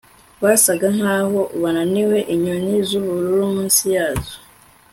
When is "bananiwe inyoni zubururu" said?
1.61-3.41